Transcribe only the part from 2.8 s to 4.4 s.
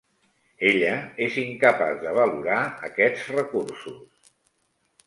aquests recursos.